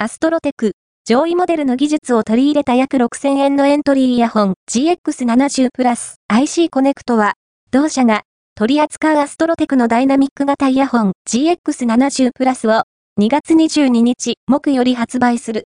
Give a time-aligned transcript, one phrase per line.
[0.00, 0.74] アストロテク、
[1.08, 7.34] 上位モデルの技術を取り入れた約6000円のエントリーイヤホン GX70 プラス IC コネクトは、
[7.72, 8.22] 同社が
[8.54, 12.84] 取り扱うアストロテクのダイナミック型イヤホン GX70 プラスを
[13.20, 15.56] 2月22日木より発売する。